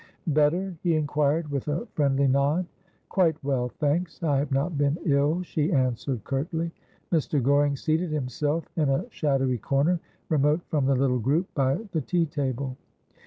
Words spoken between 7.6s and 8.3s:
seated